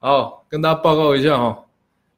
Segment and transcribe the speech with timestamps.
[0.00, 1.64] 好，跟大家报告一下哈，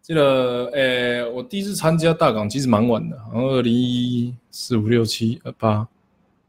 [0.02, 5.88] 这个诶，我第一次参加大港其实蛮晚的，好像二零一四五六七二八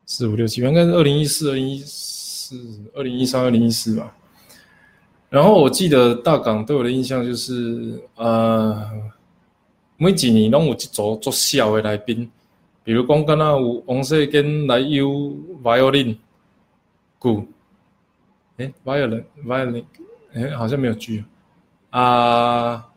[0.05, 2.57] 四五六七，应该是二零一四二零一四
[2.93, 4.13] 二零一三二零一四吧。
[5.29, 8.91] 然后我记得大港对我的印象就是，呃，
[9.95, 12.29] 每几年拢有一组做小的来宾，
[12.83, 15.05] 比如讲，刚刚有王世坚来邀
[15.63, 16.17] violin，
[17.17, 17.45] 鼓，
[18.57, 19.85] 诶，violin，violin。
[20.33, 21.23] 哎，好像没有剧
[21.91, 22.87] 啊。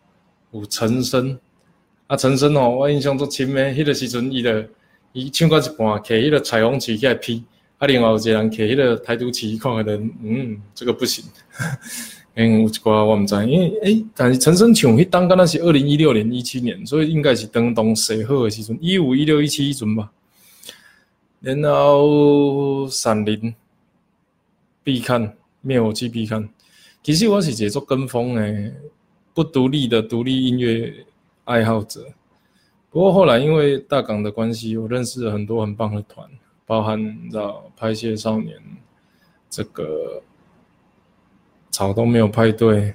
[0.52, 1.36] 有陈升
[2.06, 4.64] 啊，陈升哦，我印象中前面迄个时阵，伊的
[5.12, 7.42] 伊唱到一半，摕迄个彩虹旗起来劈，
[7.78, 11.24] 啊，另外有一个人摕迄个台独旗，看个人，嗯，这个不行。
[12.36, 20.08] 嗯，有一寡我唔知，因为诶，但是陈升唱迄当刚那是二零一六年、一七年，所以应该是当当时好诶时阵，一五、一六、一七一阵吧。
[21.40, 23.52] 然后闪灵
[24.84, 26.48] 必看，灭火器必看。
[27.04, 28.72] 其实我是一个做跟风诶
[29.34, 30.90] 不独立的独立音乐
[31.44, 32.02] 爱好者。
[32.88, 36.26] 不过后来因为大港的关系，我认识了很多很棒的团，
[36.64, 38.56] 包含你知道拍戏少年，
[39.50, 40.22] 这个
[41.70, 42.94] 草都没有派对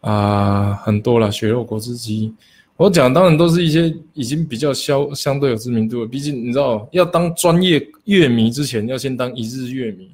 [0.00, 2.34] 啊，很多了血肉果汁机。
[2.76, 10.10] 我讲当然都是一些已经比较相相对有知名度，毕竟你知道要当专业乐迷之前，要先当一日乐迷，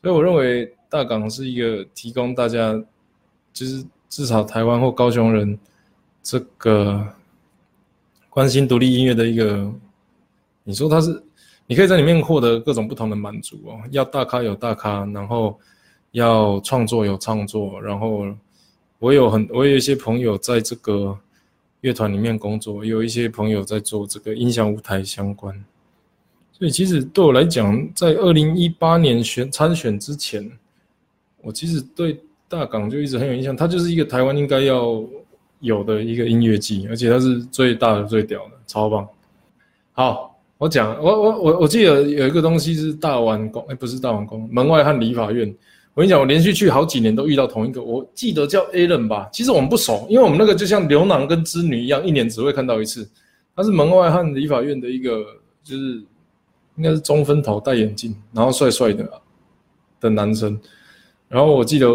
[0.00, 0.73] 所以我认为。
[0.94, 2.72] 大港是一个提供大家，
[3.52, 5.58] 就是至少台湾或高雄人，
[6.22, 7.04] 这个
[8.30, 9.68] 关心独立音乐的一个，
[10.62, 11.20] 你说他是，
[11.66, 13.80] 你可以在里面获得各种不同的满足哦。
[13.90, 15.58] 要大咖有大咖，然后
[16.12, 18.32] 要创作有创作，然后
[19.00, 21.18] 我有很我有一些朋友在这个
[21.80, 25.52] 乐团里面工作，有一些朋友在做这个音响舞台相关，
[26.52, 30.48] 所以其实对我来讲，在二零一八年选参选之前。
[31.44, 35.02] 我其实对大港就一直很有印象，它就是一个台湾应该要
[35.60, 39.06] 有的一个音乐季，而且它是最大的、最屌的，超棒。
[39.92, 45.54] 好，我讲，我我我我记得有一个东西是大完工，哎，不是大完工，门外汉理法院。
[45.94, 49.28] 我跟你讲，我连续去好几年都遇到同一个，我记得叫 a l a n 吧。
[49.32, 53.08] 其实我们不熟，因为我们那个就像牛郎跟织女一样，一年只会看到一次。
[53.54, 55.24] 他是门外汉理法院的一个，
[55.62, 56.02] 就是
[56.76, 59.08] 应该是中分头、戴眼镜，然后帅帅的
[60.00, 60.58] 的男生。
[61.34, 61.90] 然后我记得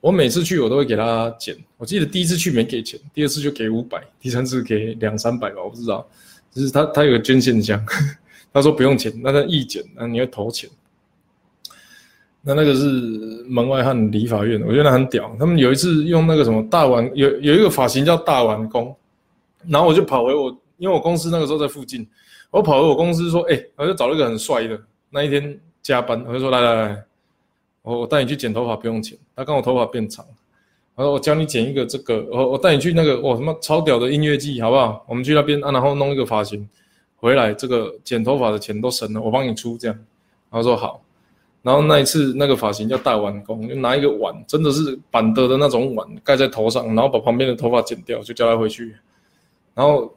[0.00, 1.56] 我每次去我都会给他减。
[1.76, 6.08] 我记得第一次去没给钱，第二次就给五百，第三次给两三百吧，我不知道。
[6.52, 7.84] 就是他他有个捐献箱，
[8.54, 10.70] 他说不用钱，那他一减，那你要投钱。
[12.40, 12.86] 那那个是
[13.48, 15.34] 门外汉理法院，我觉得很屌。
[15.40, 18.94] 他们有一次用那个什么大碗，有有一个发型叫大碗工，
[19.66, 22.06] 然后我就跑回我，因为我公司那个时候在附近，
[22.52, 27.04] 我跑回我公司说，哎，我就找了一个很帅的，那一天加班，我就说来来来。
[27.84, 30.24] 我我带你去剪头发不用钱，他刚好头发变长，
[30.96, 35.04] 他说我教你剪一个这个，我我带你去那个我什么超屌的音乐季好不好？
[35.06, 36.66] 我们去那边啊，然后弄一个发型，
[37.16, 39.98] 回来这个剪头发的钱都省了，我帮你出这样。
[40.50, 41.02] 他说好，
[41.60, 48.96] 然后那一次那个发型叫大碗工，就拿一个碗，真的是板的的那种碗盖在头上，然后把旁边的头发剪掉，就叫他回去。
[49.74, 50.10] 然后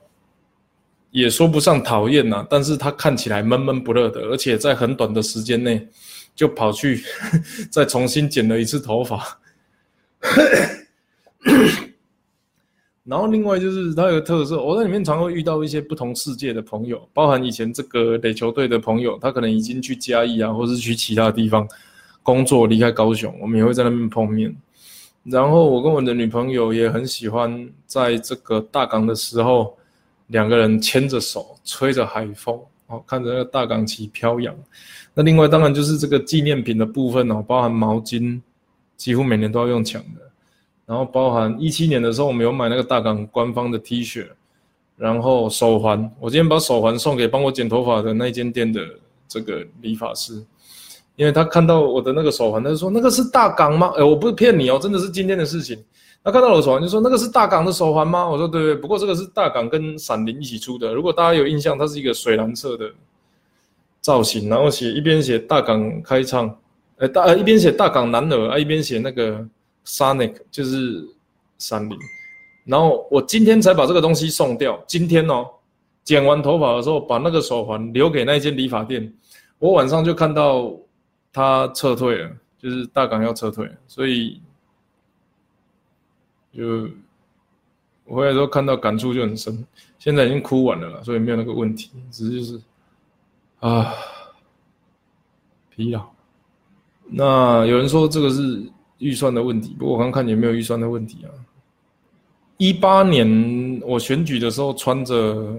[1.11, 5.85] 也说不上讨厌呐，但是他看起来闷闷不乐的，而且在很短的时间内。
[6.37, 7.03] 就跑去
[7.69, 9.39] 再重新剪了一次头发，
[13.03, 21.67] 然后另外就是它有特色，我在里面常会遇到一些不同世界的朋友，包含以前这个垒球队的朋友，他可能已经去嘉义啊，或是去其他地方
[22.21, 24.55] 工作，离开高雄，我们也会在那边碰面。
[25.23, 29.75] 然后我跟我的女朋友也很喜欢在这个大港的时候，
[30.27, 34.55] 两个人牵着手，吹着海风，哦，看着那个大港旗飘扬。
[35.13, 38.39] 那另外当然就是这个纪念品的部分哦，包含毛巾，
[38.95, 40.21] 几乎每年都要用抢的。
[40.85, 44.25] 然后包含一七年的时候，我们有买那个大港官方的 T 恤，
[44.95, 48.81] 然后手环，我今天把手环送给帮我剪头发的那间店的
[49.27, 50.41] 这个理发师，
[51.17, 53.91] 因为他看到我的那个手环，他就说那个是大港吗？
[53.97, 55.77] 哎，我不是骗你哦，真的是今天的事情。
[56.27, 58.27] 他看到我的手环就说那个是大港的手环吗？
[58.27, 60.93] 我说对对，不过这个是大港跟闪灵一起出的。
[60.93, 62.91] 如果大家有印象，它是一个水蓝色的。
[64.01, 66.53] 造型，然后写一边写大港开唱，
[66.97, 69.45] 呃大呃一边写大港男儿啊，一边写那个
[69.85, 71.05] Sonic 就是
[71.57, 71.97] 闪灵，
[72.65, 74.81] 然后我今天才把这个东西送掉。
[74.85, 75.45] 今天哦，
[76.03, 79.13] 剪完头发的时候，把那个手环留给那间理发店，
[79.59, 80.73] 我晚上就看到
[81.33, 84.41] 他撤退了，就是大港要撤退，所以
[86.57, 86.89] 就
[88.05, 89.63] 我回来时候看到感触就很深。
[89.99, 92.61] 现在已经哭完了了，所以没有那个问题，只是就是。
[93.59, 93.91] 啊，
[95.69, 96.05] 疲劳。
[97.09, 98.63] 那有人说这个是
[98.99, 101.29] 预算的问题，不过我刚看有没有预算的问题啊。
[102.57, 105.57] 一八年我选举的时候穿着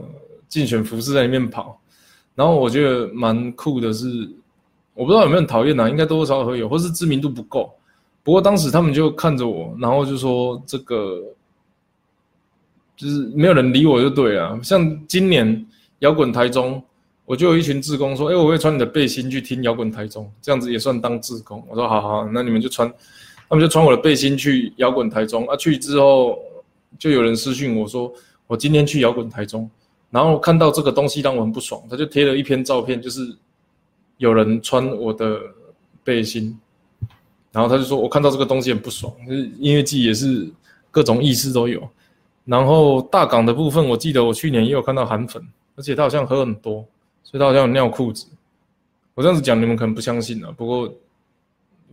[0.49, 1.81] 竞选服饰在里面跑，
[2.35, 4.31] 然后我觉得蛮酷的是，
[4.95, 7.73] 我不知道有没有人讨厌啊，应该多多少少会有，或是知名度不够。
[8.29, 11.19] 不过当时他们就看着我，然后就说这个
[12.95, 14.63] 就是没有人理我就对了。
[14.63, 15.67] 像今年
[16.01, 16.83] 摇滚台中，
[17.25, 22.87] 我就有一群志工说：“哎，我会穿你的背心去听摇滚台中，这样子也算当志工。”我说：“好好，那你们就穿。”
[23.49, 26.39] 他们就穿我的背心去摇滚台中啊，去之后
[26.99, 28.13] 就有人私讯我说
[28.47, 29.71] ：“我今天去摇滚台中，
[30.11, 33.35] 然后看到这个东西让我很不爽。”他就贴了一篇照片，就是
[34.19, 35.41] 有人穿我的
[36.05, 36.55] 背心。
[37.51, 40.49] 然后他就说：“我看到这个东西很不爽，就是音乐季也是
[40.91, 41.89] 各种意思都有。
[42.45, 45.43] 然后大港的部分，我记得我去年也有看到韩粉，
[45.75, 46.87] 而且他好像喝很多，
[47.23, 48.27] 所以他好像有尿裤子。
[49.15, 50.53] 我这样子讲，你们可能不相信啊。
[50.57, 50.93] 不过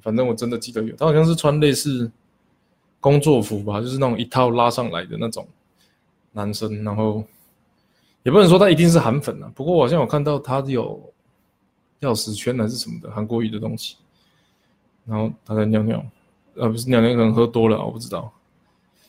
[0.02, 2.12] 反正我真的记得有，他好像是穿类似
[3.00, 5.48] 工作服吧，就是那种一套拉上来的那种
[6.34, 6.84] 男生。
[6.84, 7.24] 然后
[8.24, 11.02] 也不能说他一定是韩粉啊，不过我好像有看到他有
[12.02, 13.96] 钥匙圈还是什么的韩国语的东西。”
[15.06, 15.98] 然后他在尿尿，
[16.60, 18.32] 啊，不是尿尿，可能喝多了，我不知道。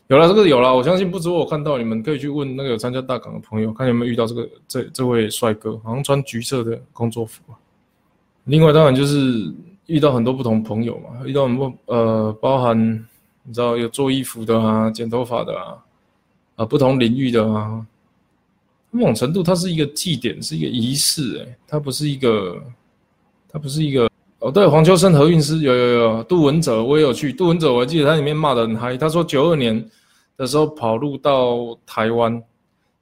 [0.09, 7.43] 有了这个有了，我相信不止我看到，你们可以去问那个有参加大港的朋友，看有没有遇到这个这这位帅哥，好像穿橘色的工作服。
[8.45, 9.53] 另外当然就是
[9.87, 12.79] 遇到很多不同朋友嘛，遇到很多呃，包含
[13.43, 15.77] 你知道有做衣服的啊，剪头发的啊，
[16.57, 17.85] 啊，不同领域的啊，
[18.93, 22.63] 某种程度它是一个祭典，是一个仪式，诶，它不是一个，
[23.49, 24.09] 它不是一个。
[24.47, 29.85] 哦，对，黄秋生何韵诗有有有，杜文泽我也有去，杜文泽我还记得他里面骂的很嗨，他说九二年
[30.37, 32.31] 的时候跑路到台湾，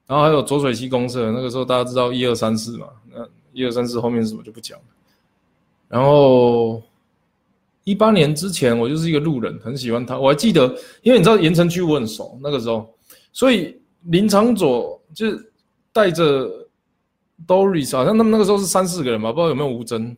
[0.07, 4.85] 然后还有浊水溪公社，那个时候大家知道一二三四嘛，那一二三四后面是什么就不讲了。
[5.87, 6.81] 然后
[7.85, 10.65] 一八年之前我就是一个路人，很喜欢他，我还记得，
[11.03, 12.89] 因为你知道盐城区我很熟，那个时候，
[13.35, 15.53] 所以林长佐就是
[15.93, 16.49] 带着
[17.47, 20.17] Doris，好像他们那个时候是三四个人吧，不知道有没有吴真。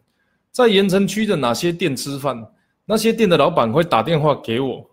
[0.57, 2.51] 在盐城区的哪些店吃饭？
[2.87, 4.91] 那些店的老板会打电话给我，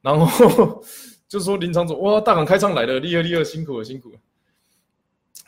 [0.00, 0.82] 然后
[1.28, 4.18] 就说林长总，哇，大港开唱来了，厉害厉害，辛苦了辛苦了。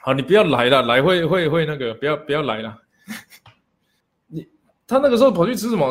[0.00, 2.76] 好，你不要来了，来会会会那个，不要不要来了。
[4.26, 4.46] 你
[4.86, 5.90] 他那个时候跑去吃什么？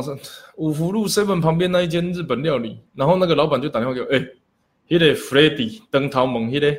[0.58, 4.24] 五福路 seven 旁边那一间日本料理，然后那个老板就打电话给我，哎，
[4.88, 6.78] 那个 Freddy 登桃门，那个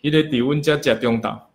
[0.00, 1.47] 那个底温家食中岛。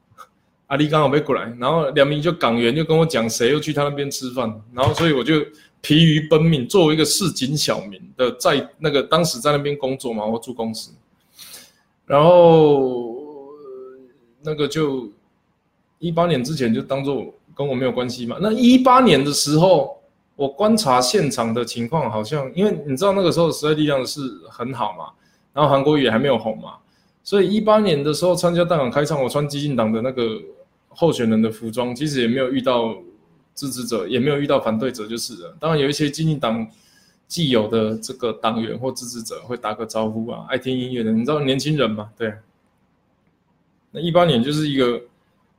[0.67, 5.35] 阿力刚好没过来，然后两名就港员就跟我讲谁又去他那边吃饭，然后所以我就
[5.81, 10.91] 疲于奔命，作为一个市井小民的，在那个当时在那边工作嘛，我住公司，
[12.05, 13.15] 然后
[14.41, 15.09] 那个就
[15.99, 18.37] 一八年之前就当做跟我没有关系嘛。
[18.41, 20.01] 那一八年的时候，
[20.35, 25.11] 我观察现场的情况，好像因为你知道那个时候时代力量是很好嘛，
[25.53, 26.73] 然后韩国语还没有红嘛，
[27.23, 30.41] 所以一八年的时候参加大港开唱，我穿激进党的那个。
[30.95, 32.95] 候选人的服装其实也没有遇到
[33.55, 35.57] 支持者，也没有遇到反对者，就是了。
[35.59, 36.67] 当然有一些激进党
[37.27, 42.11] 既有的这个党员或支持者会打个招呼啊，爱听音乐的，你知道年轻人嘛？
[42.15, 42.31] 对。
[43.89, 45.01] 那一八年就是一个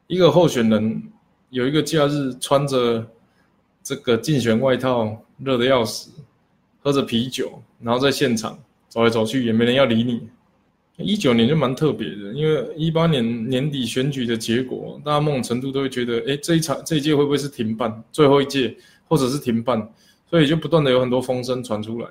[0.07, 1.03] 一个候选人
[1.51, 3.05] 有一个假日，穿着
[3.83, 6.13] 这个竞选外套，热的要死，
[6.81, 8.57] 喝着啤酒，然后在现场
[8.89, 10.29] 走来走去，也没人要理你。
[10.97, 18.77] 一九年就蛮特别的，因为一八年年底选举的结果，大家某种程度都会觉得，哎，这一场这一届会不会是停办，最后一届，
[19.09, 19.93] 或者是停办，
[20.31, 22.09] 所以就不断的有很多风声传出来。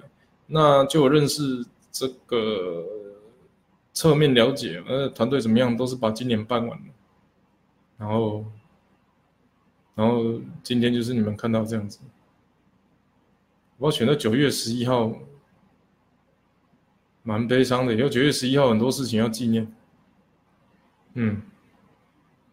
[0.48, 2.84] 那就有认识这个
[3.94, 6.86] 侧面了解，呃，团队怎么样，都是把今年办完了。
[7.98, 8.46] 然后，
[9.96, 12.00] 然后今天就是你们看到这样子，
[13.78, 15.14] 我选到九月十一号。
[17.24, 19.66] 蛮悲伤的，因为九月十一号很多事情要纪念。
[21.14, 21.42] 嗯，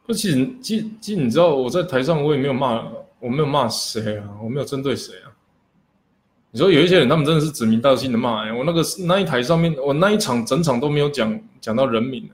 [0.07, 2.87] 不，其实，其其实你知道，我在台上我也没有骂，
[3.19, 5.33] 我没有骂谁啊，我没有针对谁啊。
[6.53, 12.31] 你说有一些人，他们真的是指名道姓的骂，我那个那一台上面，我那一场整场都没有讲讲到人名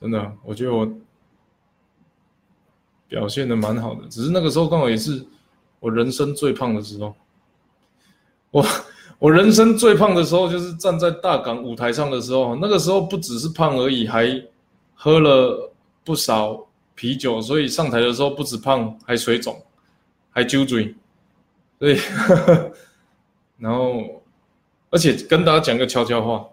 [0.00, 0.90] 真的，我觉得我
[3.06, 5.24] 表现的蛮好的，只是那个时候刚好也是
[5.78, 7.14] 我人生最胖的时候，
[8.50, 8.64] 我。
[9.20, 12.56] 我人生最胖的时候，就是站在大港舞台上的时候。
[12.56, 14.42] 那个时候不只是胖而已，还
[14.94, 15.70] 喝了
[16.02, 19.62] 不少啤酒，所以上台的时候不止胖，还水肿，
[20.30, 20.94] 还揪嘴。
[21.78, 21.98] 对，
[23.60, 24.22] 然后，
[24.88, 26.46] 而且跟大家讲个悄悄话，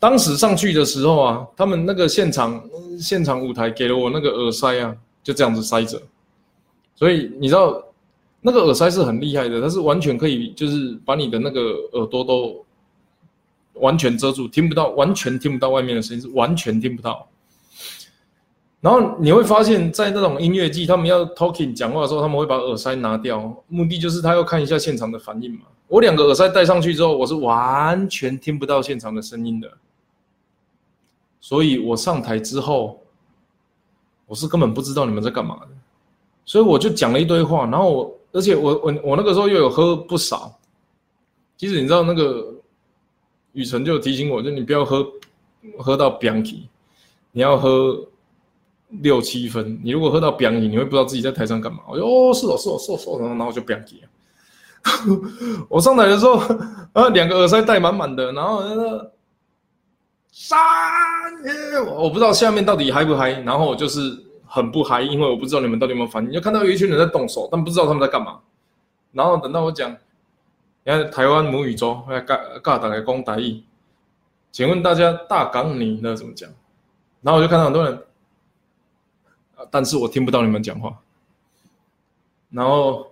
[0.00, 2.60] 当时上去的时候啊，他们那个现场
[2.98, 6.02] 现场舞台给了我那个耳塞啊，就这样子塞着。
[6.96, 7.80] 所以你知道，
[8.40, 11.60] 那个耳塞是很厉害的，它是完全可以就是把你的那个
[11.92, 12.64] 耳朵都
[13.74, 17.28] 完全遮住，听不到，完全听不到外面的声音，是完全听不到。
[18.80, 25.62] 然后你会发现在那种音乐季，他们要 talking 讲话的时候，他们会把耳塞拿掉，目的就是他要看一下现场的反应嘛。
[25.88, 29.68] 我两个耳塞戴上去之后，我是完全听不到现场的声音的，
[31.40, 33.00] 所以我上台之后，
[34.26, 35.68] 我是根本不知道你们在干嘛的，
[36.44, 40.58] 所以我就讲了一堆话，然后我，而且我我我那个时候又有喝不少，
[41.56, 42.54] 其实你知道那个
[43.52, 45.06] 雨辰就提醒我，就你不要喝
[45.78, 46.42] 喝到 b i a n
[47.32, 47.98] 你要喝。
[49.02, 51.80] 六七分，你如果喝到扁饮，你会不知道自己在台上干嘛。
[51.86, 54.00] 我就哦，是哦，是哦，是哦，是哦，然后我就扁饮。
[55.68, 56.38] 我上台的时候，
[56.94, 59.12] 啊，两个耳塞戴满满的，然后那个
[60.32, 60.58] 三，
[61.98, 64.00] 我不知道下面到底嗨不嗨，然后我就是
[64.48, 66.32] 很不嗨，因为我不知道你们到底有没有反应。
[66.32, 68.40] 就看到有一群人在动手，但不知道他们在干嘛。
[69.12, 69.90] 然后等到我讲，
[70.84, 73.62] 你看台湾母语州，要尬尬打来讲台语，
[74.50, 76.50] 请问大家大港你那怎么讲？
[77.20, 78.02] 然后我就看到很多人。
[79.70, 80.96] 但是我听不到你们讲话。
[82.50, 83.10] 然后，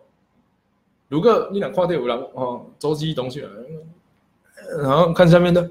[1.08, 3.44] 如果你俩跨队有人哦，周记东西，
[4.80, 5.68] 然后看下面的，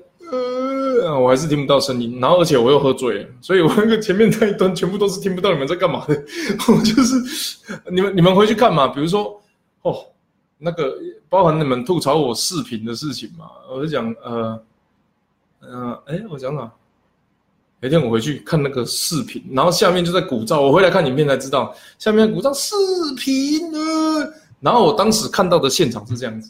[1.05, 2.19] 呃，我还是听不到声音。
[2.19, 6.15] 然后，而且我又喝醉了，所以我那个前面那一段全部都是听不到你们在干嘛的。
[6.67, 7.15] 我就是
[7.91, 8.87] 你们，你们回去看嘛。
[8.87, 9.39] 比如说，
[9.83, 10.03] 哦，
[10.57, 10.97] 那个
[11.29, 14.63] 包含你们吐槽我视频的事情嘛，我就讲，呃，
[15.59, 16.71] 呃，哎，我讲哪？
[17.81, 20.59] 那天我回去看那个视频，然后下面就在鼓噪。
[20.61, 22.73] 我回来看影片才知道，下面鼓噪视
[23.15, 23.79] 频呢。
[24.59, 26.49] 然后我当时看到的现场是这样子，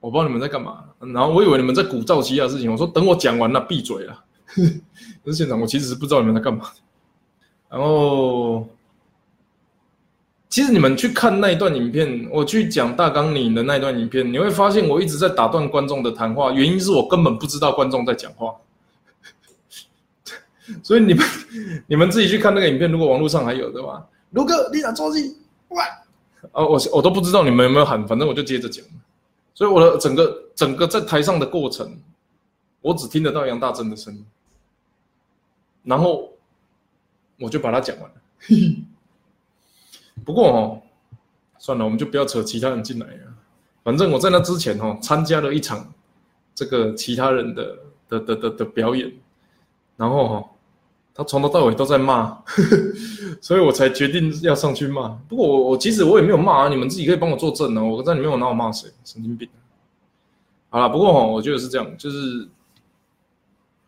[0.00, 2.70] 我不知道你们在干嘛，然后我以为你们在鼓噪其他事情。
[2.70, 4.24] 我说等我讲完了，闭嘴了。
[4.54, 6.70] 可是现场我其实是不知道你们在干嘛
[7.68, 8.68] 然后。
[10.50, 18.54] 其实你们去看那一段影片，我去讲大纲里的那一段影片，你会发现我一直在打断观众的谈话，原因是我根本不知道观众在讲话。
[20.82, 21.26] 所以你们
[21.86, 25.36] 你们自己去看那个影片，如果网络上还有的话，卢哥，你想做戏？
[25.68, 25.82] 喂，
[26.52, 28.82] 哦，我我都不知道你们有没有喊，反正我就接着讲。
[29.58, 32.00] 所以我的整个整个在台上的过程，
[32.80, 34.24] 我只听得到杨大真的声音，
[35.82, 36.32] 然后
[37.40, 38.14] 我就把它讲完了。
[40.24, 40.80] 不过哦，
[41.58, 43.34] 算了，我们就不要扯其他人进来了。
[43.82, 45.92] 反正我在那之前哦，参加了一场
[46.54, 49.12] 这个其他人的的的的的表演，
[49.96, 50.50] 然后哈，
[51.18, 52.42] 他从头到尾都在骂，
[53.42, 55.08] 所以我才决定要上去骂。
[55.28, 57.84] 不过我我其实我也没有骂啊，你们自己可以帮我作证哦。
[57.84, 58.88] 我在里面我哪有骂谁？
[59.04, 59.48] 神经病！
[60.70, 62.48] 好了，不过哈，我觉得是这样，就是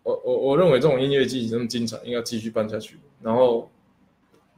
[0.02, 2.99] 我我我认为这种音乐季这么精彩，应该继续办下去。
[3.22, 3.70] 然后。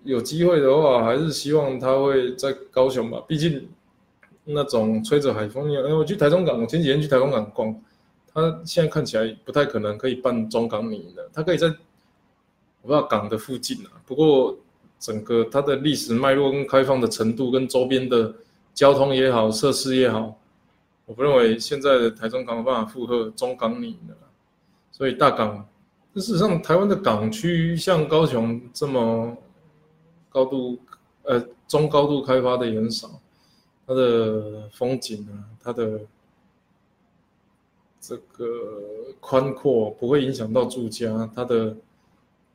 [0.05, 3.23] 有机会的话，还是希望他会在高雄吧。
[3.29, 3.69] 毕竟
[4.43, 5.85] 那种吹着海风一样。
[5.85, 7.73] 哎，我去台中港，我前几天去台中港逛，
[8.35, 11.31] 他现在看起来不太可能可以办中港米的。
[11.33, 11.73] 他可以在
[12.83, 13.91] 我不知道港的附近啊。
[14.05, 14.57] 不过
[14.99, 18.35] 整个它的历史脉络跟开放的程度，跟周边的
[18.75, 20.37] 交通也好，设施也好，
[21.07, 24.15] 我不认为现在的台中港有办法负荷中港米的。
[24.91, 25.67] 所以大港，
[26.15, 29.37] 事实上台湾的港区像高雄这么。
[30.35, 30.79] 高度，
[31.25, 33.21] 呃，中高度开发的也很少，
[33.87, 36.01] 它的风景啊，它的
[38.01, 38.47] 这个
[39.21, 41.77] 宽阔不会影响到住家，它的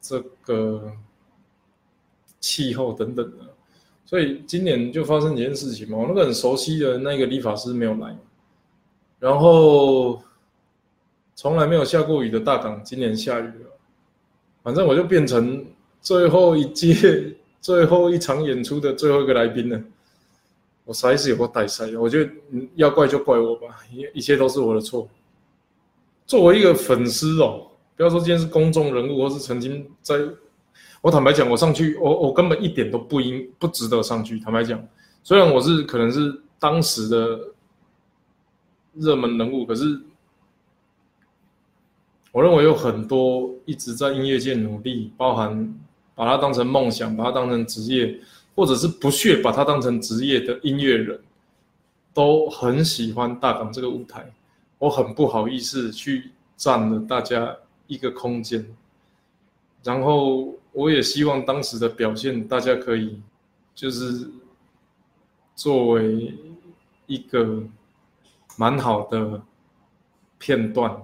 [0.01, 0.91] 这个
[2.39, 3.45] 气候等等的，
[4.05, 8.17] 所以今年就发生一件事情嘛，我那个很熟悉的那个理发师没有来，
[9.19, 10.21] 然后
[11.35, 13.71] 从来没有下过雨的大港今年下雨了，
[14.63, 15.65] 反正我就变成
[16.01, 17.33] 最后一届。
[17.59, 19.81] 最后一场演出的最后一个来宾了，
[20.85, 22.31] 我实在是有个带赛，我觉得
[22.75, 25.09] 要怪就怪我吧，一一切都是我的错。
[26.25, 27.66] 作为一个粉丝哦，
[27.97, 30.15] 不要说今天是公众人物，或是曾经在，
[31.01, 34.39] 我坦白讲，我上去，我我根本一点都不应不值得上去。
[34.39, 34.81] 坦白讲，
[35.23, 37.39] 虽然我是可能是当时的
[38.93, 39.99] 热门人物，可是
[42.31, 45.77] 我认为有很多一直在音乐界努力，包含。
[46.17, 48.19] 把它当成梦想，把它当成职业，
[48.55, 51.21] 或者是不屑把它当成职业的音乐人，
[52.11, 54.27] 都很喜欢大港这个舞台。
[54.79, 57.55] 我很不好意思去占了大家
[57.87, 58.75] 一个空间，
[59.83, 63.21] 然后我也希望当时的表现大家可以
[63.73, 64.29] 就是
[65.55, 66.33] 作为
[67.05, 67.63] 一个
[68.57, 69.41] 蛮好的
[70.37, 71.01] 片段。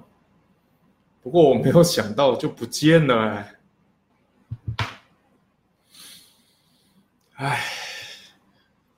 [1.22, 3.56] 不过我没有想到就不见了哎。
[7.36, 7.64] 哎，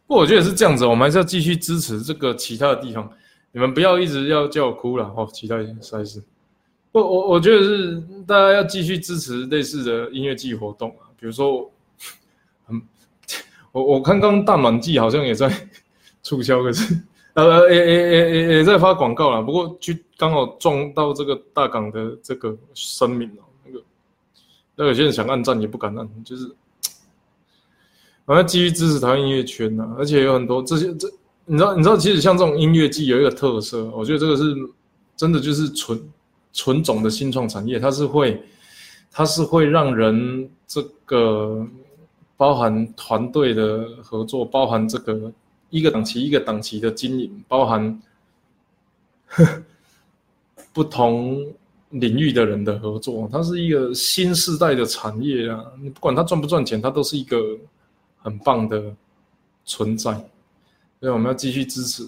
[0.08, 3.12] 不过，我觉得是这样子，我们还是要继续支持这个其他的地方。
[3.52, 6.24] 你们不要一直要叫我哭了哦，其他赛事。
[6.96, 11.70] 我我我觉得是大家要继续支持类似的音乐季活动啊，比如说，
[12.70, 12.82] 嗯，
[13.74, 15.52] 我我看刚大满季好像也在
[16.24, 16.98] 促销，可是
[17.34, 23.84] 呃也也也也也在发广告了，不过去刚好撞到这个大港的这个声明了，那个
[24.78, 26.50] 那有些人想按赞也不敢按，就是，
[28.24, 31.10] 我要继续支持台湾音乐圈呐，而且有很多这些这。
[31.48, 34.56] 你知道，你知道，其实像这种音乐季有一个特色，我觉得这个是
[35.16, 36.02] 真的，就是纯
[36.56, 38.42] 纯种的新创产业，它是会，
[39.12, 41.68] 它是会让人这个
[42.38, 45.32] 包含团队的合作，包含这个
[45.70, 48.02] 一个档期一个档期的经营，包含
[50.72, 51.46] 不同
[51.90, 55.62] 领域的人的合作，它是一个新时代的产业啊！
[55.82, 57.38] 你不管它赚不赚钱，它都是一个
[58.18, 58.82] 很棒的
[59.66, 60.14] 存在。
[61.02, 62.04] 所以我们要继续支持，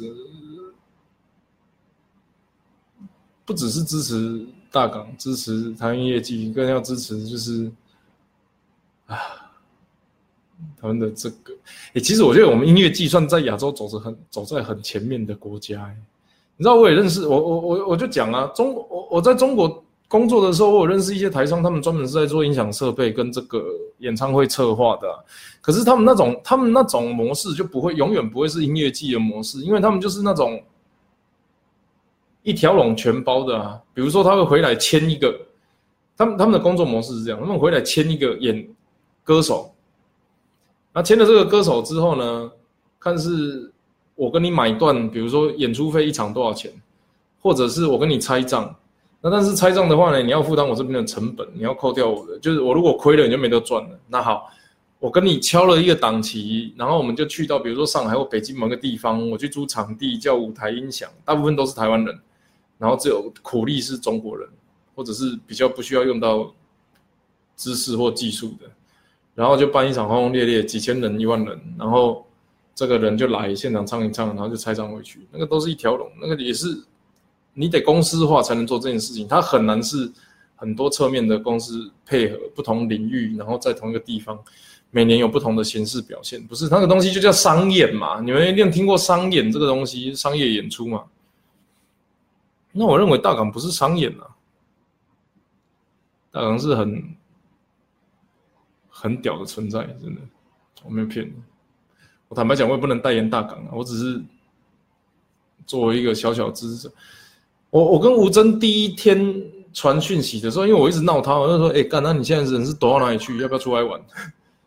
[3.48, 7.72] 不只是支持大港，支持台湾业绩，更要支持就是
[9.06, 9.18] 啊，
[10.80, 11.54] 他们的这个。
[11.94, 15.96] 哎，其实我觉得我们音乐计算在亚洲走着很走在很前面的国家。
[16.58, 19.84] 你知道我也认识我我我我就讲啊，中我我在中国。
[20.10, 23.62] 工作的时候，我认识一些台商，他们专门是在做音响设备跟这个
[23.98, 25.26] 演唱会策划的。
[25.60, 30.64] 可是他们那种，他们那种模式就不会永远不会是音乐季的模式，因为他们就是那种
[32.48, 33.78] 一条龙全包的啊。
[33.94, 35.38] 比如说，他会回来签一个，
[36.16, 38.66] 他们他们的工作模式是这样：他们回来签一个演
[39.24, 39.74] 歌手，
[40.94, 42.50] 那签了这个歌手之后呢，
[42.98, 43.70] 看是
[44.16, 46.72] 我跟你买断，比如说演出费一场多少钱，
[47.42, 48.74] 或者是我跟你拆账。
[49.20, 54.00] 那但是拆账的话呢，你要负担我这边的成本，你要扣掉我的，就是我如果亏了，你就没得赚了。
[54.08, 54.48] 那好，
[55.00, 62.20] 我跟你敲了一个档期，然后我们就去到比如说上海或北京某个地方，我去租场地叫舞台音响，大部分都是台湾人，
[62.78, 64.48] 然后只有苦力是中国人，
[64.96, 66.54] 或者是比较不需要用到
[67.56, 68.70] 知识或技术的，
[69.36, 72.26] 然后就办一场轰轰烈烈，几千人、一万人，然后
[72.76, 76.84] 这个人就来现场唱一唱，然后就拆账回去，那个都是一条龙，那个也是。
[77.60, 80.12] 你得公司化才能做这件事情，它很难是
[80.56, 84.38] 很多侧面的公司配合不同领域，然后在同一个地方，
[84.92, 88.22] 每年有不同的形式表现，不是那个东西就叫商演嘛？
[88.22, 91.04] 你们一定听过商演这个东西，商业演出嘛？
[92.78, 94.28] 那我认为大港不是商演啊，
[96.32, 97.16] 大港是很
[98.90, 100.22] 很屌的存在，真的，
[100.84, 101.34] 我没有骗你。
[102.28, 104.22] 我坦白讲，我也不能代言大港啊，我只是
[105.66, 106.94] 作为一个小小支持者。
[107.70, 113.38] 我我跟吴征第一天传讯息的时候，因为我一直闹他，我就说：“哎，干，那你现在人是躲到哪里去？
[113.40, 114.02] 要不要出来玩？”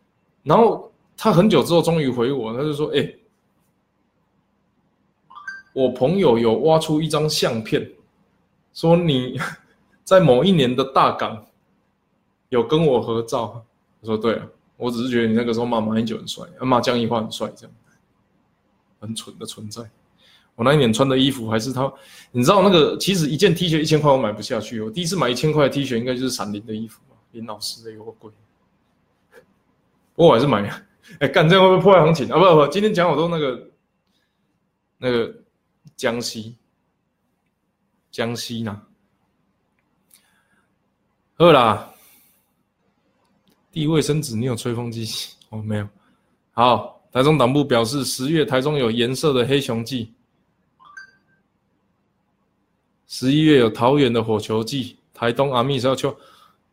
[0.42, 3.14] 然后他很久之后终于回我，他就说：“哎，
[5.72, 7.90] 我朋友有挖出一张相片，
[8.72, 9.38] 说你
[10.04, 11.46] 在某一年的大港
[12.48, 13.64] 有跟我合照。”
[14.00, 17.74] 我说：“对啊，我只是觉得你那个时候骂马英九很帅，骂江一花很帅，这样
[18.98, 19.82] 很蠢的存在。”
[20.56, 21.90] 我那一年穿的衣服还是他，
[22.32, 24.80] 你知道那个其实一件 T 恤一千块我买不下去。
[24.82, 28.30] 我第一次买一千块的 T 恤应该就是闪灵的衣服嘛，林老师的有个贵。
[30.14, 30.82] 不过我还是买了。
[31.18, 32.38] 哎，干这样会不会破坏行情啊？
[32.38, 33.70] 不不，今天讲好多那个
[34.98, 35.34] 那个
[35.96, 36.56] 江西
[38.20, 38.82] 江西呢？
[41.38, 41.90] 饿啦。
[43.72, 45.08] 地卫生纸，你有吹风机？
[45.48, 45.88] 哦，没有。
[46.52, 50.12] 好，台中党部表示，十月台中有颜色的黑熊季。
[53.06, 56.14] 十一月有桃园的火球季，台东阿密是要秋，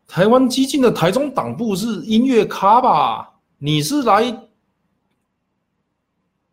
[0.05, 3.33] 台湾激进的台中党部是音乐咖吧？
[3.57, 4.37] 你是来，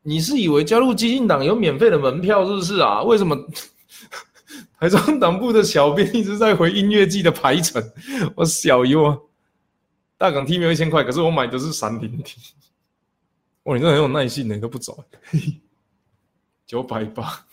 [0.02, 3.02] 你是以为加入激进党有免费的门票是不是啊？
[3.02, 3.37] 为什么
[4.84, 7.82] 台中党部的小编一直在回音乐季的排程？
[8.36, 9.18] 我小优啊，
[10.18, 12.38] 大港 T 没有一千块，可是我买的是闪灵 T。
[13.64, 15.02] 哇，你真很有耐性呢，你都不走，
[16.66, 17.46] 九百八。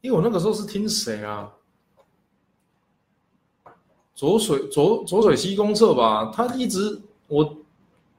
[0.00, 1.50] 因为我那个时候是听谁啊？
[4.14, 7.58] 左水左左水溪公厕吧，他一直我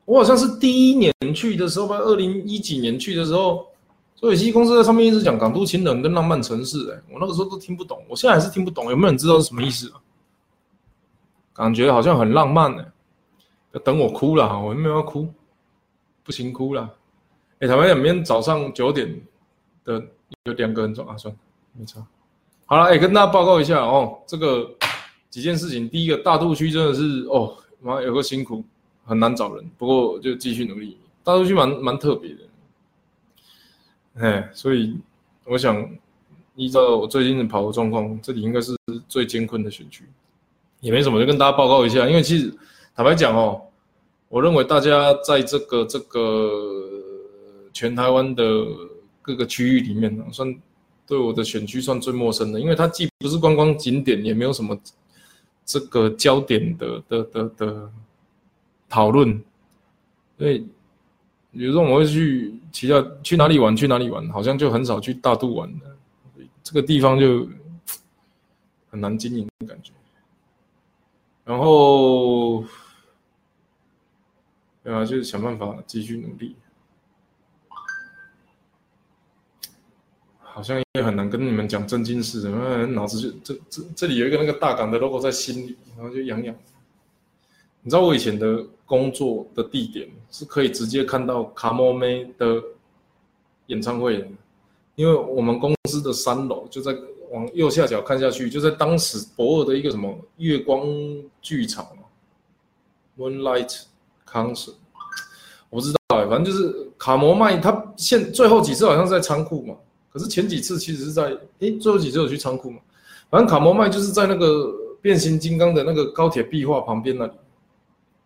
[0.03, 3.67] 我好像是第一年去的时候吧，二零一几年去的时候，
[4.23, 9.99] 左水溪公司在上面一直讲港都情人跟浪漫城市，哎，我那个时候都听不懂，我现在还是听不懂，有没有人知道是什么意思啊？
[11.51, 12.85] 感觉好像很浪漫呢，
[13.83, 15.27] 等我哭了，我没有要哭，
[16.23, 16.89] 不行哭了，
[17.59, 19.13] 哎，台湾两边早上九点
[19.83, 20.01] 的
[20.45, 21.37] 有两个人说啊，算了。
[21.73, 22.01] 没错，
[22.65, 24.73] 好了，哎，跟大家报告一下哦，这个
[25.29, 25.89] 几件事情。
[25.89, 28.63] 第一个，大肚区真的是哦，妈有个辛苦，
[29.03, 30.97] 很难找人，不过就继续努力。
[31.25, 32.39] 大肚区蛮蛮特别的，
[34.15, 34.95] 哎，所以
[35.45, 35.89] 我想
[36.55, 38.75] 依照我最近的跑的状况，这里应该是
[39.07, 40.03] 最艰困的选区，
[40.81, 42.07] 也没什么，就跟大家报告一下。
[42.07, 42.53] 因为其实
[42.95, 43.59] 坦白讲哦，
[44.29, 46.51] 我认为大家在这个这个
[47.73, 48.43] 全台湾的
[49.21, 50.55] 各个区域里面呢，算
[51.07, 54.79] 对我的选区算最陌生的，因为它既不是观光景点，也没有什么
[55.65, 57.91] 这个焦点的的的的
[58.87, 59.43] 讨论，
[60.37, 60.67] 所以。
[61.53, 63.75] 比如说，我会去其他去哪里玩？
[63.75, 64.27] 去哪里玩？
[64.31, 65.85] 好像就很少去大肚玩的，
[66.63, 67.47] 这个地方就
[68.89, 69.91] 很难经营的感觉。
[71.45, 72.63] 然后，
[74.83, 76.55] 对啊，就是想办法继续努力。
[80.39, 86.55] 好像也很难跟你们讲正经事，因为脑子就这这这里有一个那个大港的 logo 在心里，然后就痒痒。
[87.85, 92.63] 你知道我以前的工作的地点是可以直接看到卡莫梅的
[93.65, 94.27] 演唱会的，
[94.95, 96.95] 因为我们公司的三楼就在
[97.31, 100.87] 往右下角看下去，就在当时博尔的一个什么月光
[101.41, 102.03] 剧场嘛
[103.17, 103.81] ，Moonlight
[104.25, 104.75] Concert，
[105.69, 109.75] 我不知道哎，反正就是卡摩麦他现最后几次好像是在仓库嘛，
[110.09, 112.79] 可是前几次其实是在诶最后几次有去仓库嘛，
[113.29, 117.33] 反正卡摩麦就是在那个变形金刚的那个高铁壁画旁边那里。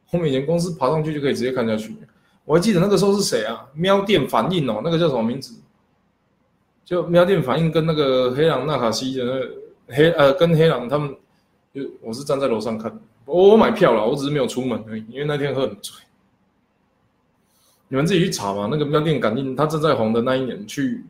[0.07, 1.95] 后面以前公司爬上去就可以直接看下去。
[2.45, 3.67] 我还记得那个时候是谁啊？
[3.73, 5.53] 喵电反应哦，那个叫什么名字？
[6.85, 9.51] 就喵电反应跟那个黑狼纳卡西的那个
[9.89, 11.13] 黑呃，跟黑狼他们，
[11.73, 12.97] 就我是站在楼上看。
[13.25, 15.93] 我我买票了，我只是没有出门而已，因为那天喝很醉。
[17.89, 18.69] 你们自己去查嘛。
[18.71, 21.03] 那个喵电感应，他正在红的那一年去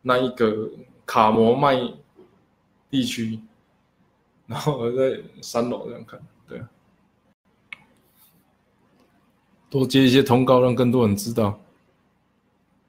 [0.00, 0.70] 那一个
[1.04, 1.78] 卡摩麦
[2.88, 3.38] 地区，
[4.46, 6.62] 然后我在三楼这样看，对。
[9.70, 11.58] 多接一些通告，让更多人知道。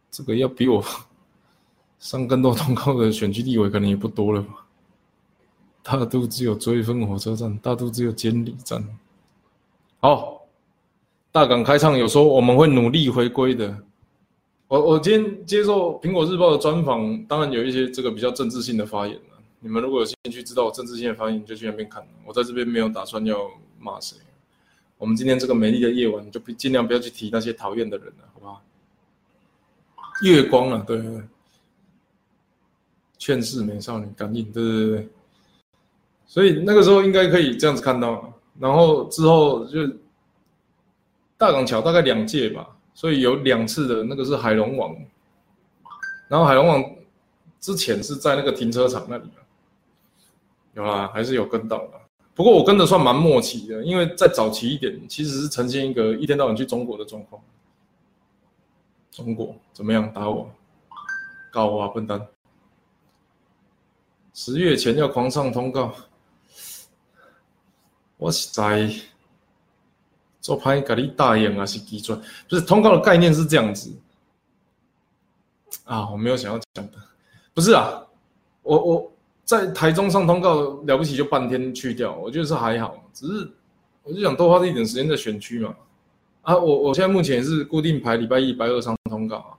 [0.09, 0.83] 这个要比我
[1.99, 4.65] 上更多通告的选区地位，可能也不多了吧？
[5.83, 8.83] 大都只有追分火车站，大都只有监理站。
[9.99, 10.41] 好，
[11.31, 13.77] 大港开唱有说我们会努力回归的。
[14.67, 19.37] 我我今天接受苹果日报的专访，当然有一些这个比较政治性的发言了。
[19.59, 22.03] 你们如果有兴趣知道我政治性的发言，就去那边看。
[22.25, 23.37] 我在这边没有打算要
[23.79, 24.17] 骂谁。
[25.01, 28.61] 我们今天这个美丽的夜晚，就尽量不要去提那些讨厌的人了，好不好？
[30.21, 31.23] 月光了，对对对，
[33.17, 35.09] 劝世美少女感应，对对对。
[36.27, 39.87] 所以那个时候应该可以这样子看到，然后之后就
[41.35, 44.95] 大港桥大概两届吧，所以有两次的那个是海龙王，
[46.27, 46.95] 然后海龙王
[47.59, 49.23] 之前是在那个停车场那里
[50.75, 52.00] 有啦，还是有跟到的。
[52.41, 57.39] 不过我跟的算蛮默契的，因为再早期一点，其实是呈现一个一天到晚去中国的状况。
[59.11, 60.11] 中国怎么样？
[60.11, 60.49] 打我，
[61.51, 62.27] 告我啊，笨蛋！
[64.33, 65.93] 十月前要狂上通告，
[68.17, 68.91] 我是在
[70.39, 73.95] 做拍给你大眼啊，是基准，不是通告的概念是这样子
[75.83, 76.97] 啊，我没有想要讲的，
[77.53, 78.03] 不是啊，
[78.63, 79.10] 我我。
[79.51, 83.51] 在台中上通告了不起就半天去掉，我觉得是还好，只是
[84.01, 85.75] 我就想多花一点时间在选区嘛。
[86.43, 89.51] 啊，我我现在目前也是固定排礼拜一、礼拜二上通告啊，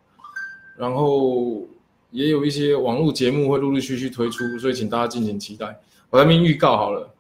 [0.79, 1.69] 然后
[2.11, 5.79] 也有一些网络节目会陆陆续续推出，所以请大家敬请期待。
[6.09, 7.11] 我那边预告好了，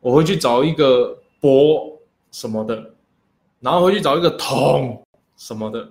[0.00, 1.98] 我会去找一个博
[2.32, 2.92] 什么的，
[3.60, 5.02] 然后回去找一个统
[5.38, 5.90] 什么的，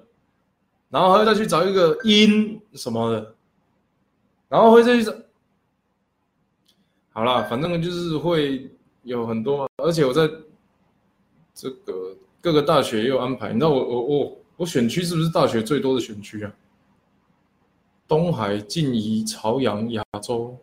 [0.91, 3.36] 然后还要再去找一个音什么的。
[4.53, 5.09] 然后会再去，
[7.11, 8.69] 好啦，反正就是会
[9.01, 10.29] 有很多，而且我在
[11.55, 13.51] 这个各个大学也有安排。
[13.51, 16.53] 你知道我我我我选区是不是大学最多的选区啊？
[18.07, 20.55] 东海、静宜、朝阳、亚洲、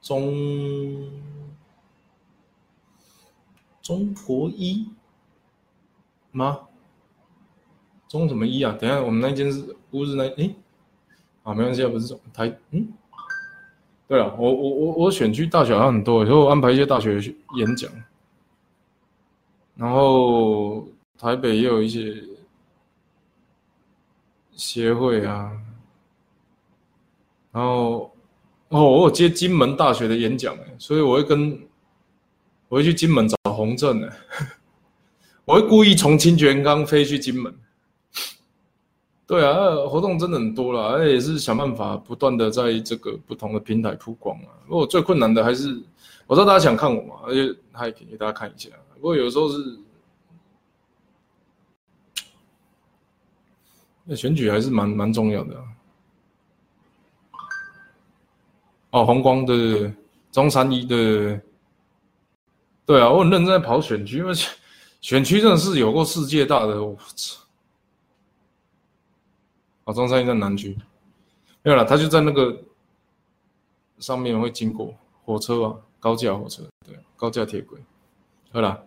[0.00, 1.08] 中
[3.80, 4.90] 中国一
[6.32, 6.62] 吗？
[8.08, 8.76] 中什么一啊？
[8.76, 10.56] 等下我们那间是乌日那诶。
[11.46, 12.88] 啊，没关系啊，不是台，嗯，
[14.08, 17.20] 对啊，我我我我选区大小好像很多，所以我安排一些大学
[17.56, 17.88] 演讲，
[19.76, 20.84] 然后
[21.16, 22.20] 台北也有一些
[24.56, 25.52] 协会啊，
[27.52, 28.12] 然后
[28.70, 31.56] 哦，我有接金门大学的演讲哎，所以我会跟
[32.68, 34.16] 我会去金门找洪正哎，
[35.46, 37.54] 我会故意从清泉岗飞去金门。
[39.26, 44.54] 对啊，活动真的很多了，而且也是想办法不断的在这个不同的平台曝广啊。
[44.68, 45.82] 不过最困难的还是，
[46.28, 48.70] 我知道大家想看我嘛，而且还可以给大家看一下。
[48.94, 49.78] 不过有时候是，
[54.04, 55.60] 那选举还是蛮蛮重要的、
[58.90, 59.92] 哦，红光的
[60.30, 61.40] 中山一的，
[62.84, 64.48] 对啊，我很认真在跑选区，而且
[65.00, 67.42] 选区真的是有过世界大的，我操！
[69.86, 70.76] 啊，中山一在南区，
[71.62, 72.54] 没有了，他就在那个
[73.98, 74.94] 上面会经过
[75.24, 77.80] 火车啊，高架火车，对，高架铁轨，
[78.52, 78.82] 好了。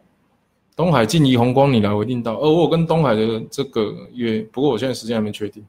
[0.76, 2.38] 东海进怡红光，你来我一定到。
[2.38, 5.62] 哦，我跟东海的这个约，不过我现在时间还没确定。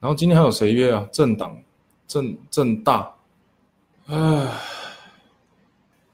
[0.00, 1.08] 然后今天还有谁约啊？
[1.12, 1.56] 政党，
[2.08, 3.14] 政政大。
[4.06, 4.52] 唉，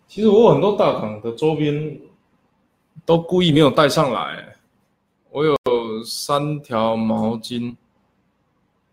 [0.06, 1.98] 其实我很多大港的周边
[3.06, 4.54] 都故意没有带上来。
[5.30, 5.56] 我有
[6.04, 7.74] 三条毛巾，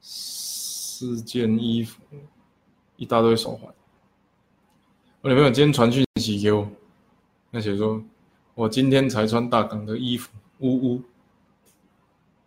[0.06, 2.02] 四件衣服，
[2.98, 3.74] 一大堆手环。
[5.22, 6.68] 我女朋友今天传讯息给我，
[7.50, 8.04] 那写说。
[8.54, 11.02] 我今天才穿大港的衣服，呜呜。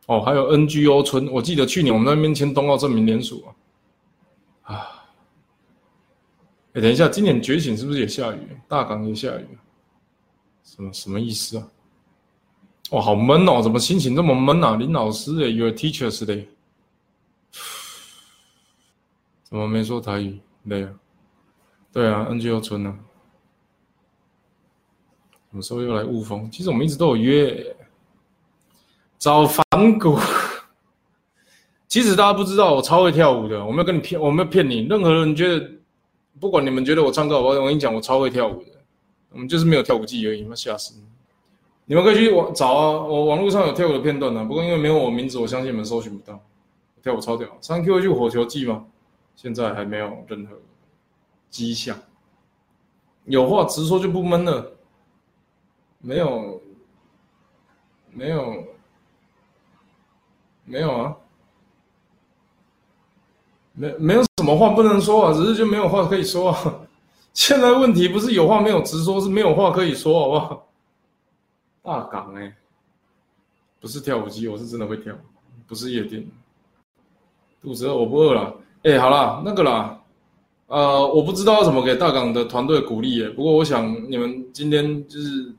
[0.06, 3.42] 哦，还有 NGO 村，我记得去年我们那边签冬奥证明联署
[4.62, 4.74] 啊。
[4.74, 5.04] 啊，
[6.74, 8.38] 哎，等一下，今年觉醒是不是也下雨？
[8.68, 9.48] 大港也下雨，
[10.62, 11.68] 什么什么意思啊？
[12.90, 14.76] 哇，好闷哦，怎么心情这么闷啊？
[14.76, 16.46] 林老师诶 y o u r teachers day，
[19.48, 20.40] 怎么没说台语？
[20.64, 20.90] 累啊？
[21.92, 22.98] 对啊，NGO 村呢？
[25.50, 26.50] 什么时候又来雾峰？
[26.50, 27.76] 其实我们一直都有约
[29.18, 29.64] 找反
[30.00, 30.18] 骨。
[31.86, 33.64] 其实大家不知道，我超会跳舞的。
[33.64, 34.80] 我没有跟你骗，我没有骗你。
[34.86, 35.70] 任何人觉得，
[36.40, 38.72] 不管你们觉得我唱歌好不好，我跟你讲，我超会跳舞的。
[39.30, 41.04] 我们就是没有跳舞技而已，妈吓死你！
[41.84, 44.44] 你们可以去网找啊，我网络上有跳舞的片段呢。
[44.44, 46.38] 不过因为没有我名字，我相信你们搜寻不到。
[47.00, 48.84] 跳舞超屌，上 Q 去火球季吗？
[49.36, 50.56] 现在还没有任何
[51.48, 51.96] 迹象。
[53.26, 54.72] 有话直说就不闷了。
[55.98, 56.60] 没有，
[58.10, 58.64] 没有，
[60.64, 61.16] 没有啊，
[63.72, 66.80] 没没有什么话不能说啊，只是就没有话可以说啊。
[67.34, 70.68] 现在问题不是有话没有直说，是没有话可以说，好不好？
[71.82, 72.56] 大港哎，
[73.80, 75.14] 不是跳舞机，我是真的会跳，
[75.66, 76.26] 不是夜店。
[77.60, 78.56] 肚子饿，我不饿了。
[78.86, 80.00] 哎，好了，那个啦，
[80.68, 83.28] 呃，我不知道要怎么给大港的团队鼓励耶。
[83.28, 85.52] 不过我想你们今天就是。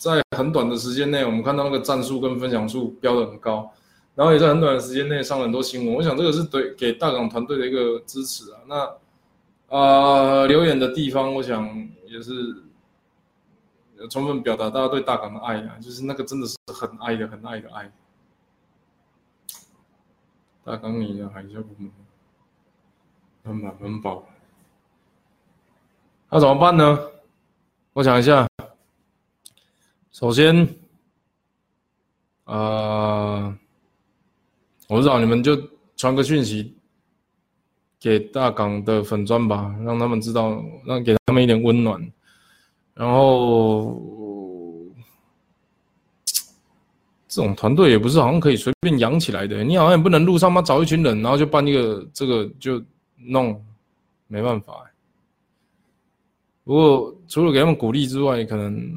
[0.00, 3.70] 在很短的时间内，我们看到那个战术跟分享数标的很高，
[4.14, 5.94] 然后也在很短的时间内上了很多新闻。
[5.94, 8.60] 我想这个是对给大港团队的一个支持啊。
[8.66, 11.68] 那啊留言的地方，我想
[12.06, 12.32] 也是
[14.08, 17.92] 充分表达大家对大港的爱啊，就是那个真的是很爱的、很爱的爱。
[20.70, 21.90] 大港你的海啸部门
[23.42, 24.24] 很满很饱，
[26.30, 26.96] 那怎么办呢？
[27.92, 28.46] 我想一下。
[30.12, 30.64] 首先，
[32.44, 33.48] 啊，
[34.86, 35.60] 我不知道你们就
[35.96, 36.76] 传个讯息
[37.98, 42.00] 给大港的粉砖吧，让他们知道，让给他们一点温暖。
[42.94, 43.94] 然后，
[47.30, 52.82] 这种团队也不是好像可以随便养起来的，你好像也不能路上嘛找一群人，然后就办一个这个就
[53.16, 53.58] 弄，
[54.26, 54.74] 没办法。
[56.64, 58.94] 不过除了给他们鼓励之外，可能。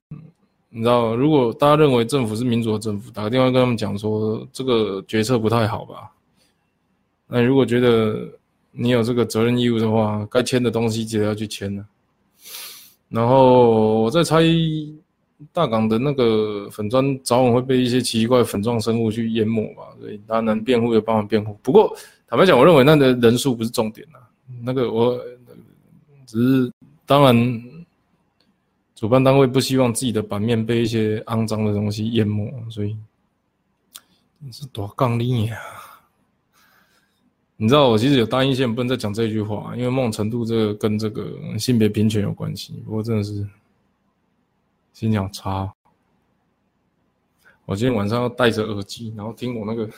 [0.76, 6.12] 你知道，如果大家认为政府是民主的政府，打个电话跟他们讲说这个决策不太好吧？
[7.28, 8.28] 那如果觉得
[8.72, 11.86] 你有这个责任义务的话，该签的东西记得要去签了。
[13.08, 14.42] 然后我在猜，
[15.52, 19.84] 大港的那个粉砖早晚会被一些奇怪粉状生物去淹没吧？
[20.00, 21.58] 所以他能辩护就帮忙辩护。
[21.62, 21.96] 不过
[22.28, 24.22] 坦白讲，我认为那的人数不是重点啊。
[24.62, 25.20] 那个我
[26.26, 26.72] 只是
[27.06, 27.64] 当然。
[28.96, 32.96] 主办单位不希望自己的版面被一些肮脏的东西淹没，所以
[34.40, 35.58] 你是多杠力呀！
[37.58, 41.28] 你知道我其实有答应现在不能再讲这句话，因为某种程度这个跟这个
[41.60, 42.82] 性别平权有关系。
[42.86, 43.46] 不过真的是
[44.94, 45.74] 心情差。
[47.66, 49.90] 我今天晚上要戴着耳机，然后听我那个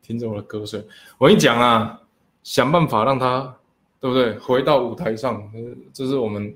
[0.00, 0.84] 听着我的歌声。
[1.18, 2.00] 我跟你讲啊，
[2.44, 3.56] 想办法让他。
[4.02, 4.36] 对不对？
[4.40, 5.48] 回到舞台上，
[5.92, 6.52] 这是我们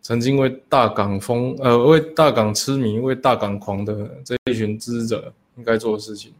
[0.00, 6.32] 曾经为大港疯，呃，为大港痴迷、为大港狂的这一群支持者应该做的事情，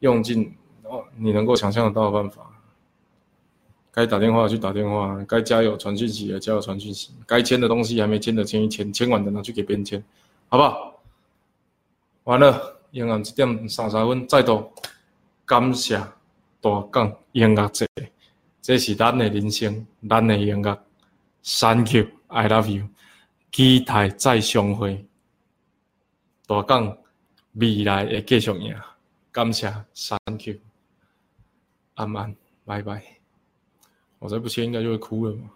[0.00, 2.53] 用尽哦你能够想象得到的办法。
[3.94, 10.02] 该打电话去打电话，该加油传讯息的加油传讯息，该签的东西还没签的签一签，签完的拿去给别人签，
[10.48, 11.00] 好不好？
[12.24, 14.68] 完了，延安这点三十分，再度
[15.44, 15.96] 感谢
[16.60, 17.86] 大港音乐节。
[18.60, 20.84] 这是咱的人生，咱的音乐。
[21.44, 22.88] Thank you, I love you。
[23.52, 25.06] 期待再相会。
[26.48, 26.98] 大港
[27.52, 28.74] 未来会继续赢。
[29.30, 30.56] 感谢，Thank you，
[31.94, 33.23] 安安，拜拜。
[34.24, 35.50] 我再不切应该就会哭了嘛。